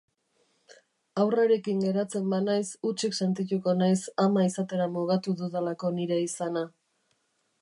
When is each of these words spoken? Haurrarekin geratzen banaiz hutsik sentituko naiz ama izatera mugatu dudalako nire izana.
Haurrarekin 1.23 1.83
geratzen 1.87 2.33
banaiz 2.33 2.65
hutsik 2.89 3.19
sentituko 3.19 3.77
naiz 3.85 4.03
ama 4.27 4.49
izatera 4.51 4.91
mugatu 4.97 5.37
dudalako 5.45 5.97
nire 6.01 6.23
izana. 6.31 6.69